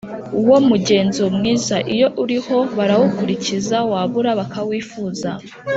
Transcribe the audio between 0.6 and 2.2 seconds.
mugenzo mwiza, iyo